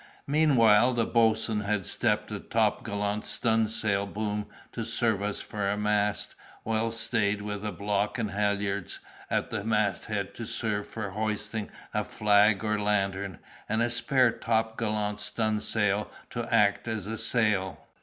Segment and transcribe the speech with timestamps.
[0.25, 5.77] Meanwhile, the boatswain had stepped a topgallant stun' sail boom to serve us for a
[5.77, 6.33] mast,
[6.65, 12.03] well stayed, with a block and halyards at the masthead to serve for hoisting a
[12.03, 13.37] flag or lantern,
[13.69, 17.85] and a spare topgallant stun' sail to act as a sail.